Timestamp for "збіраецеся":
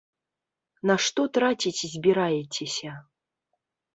1.93-2.91